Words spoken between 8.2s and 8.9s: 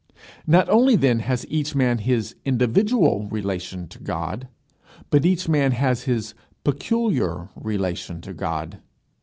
to God.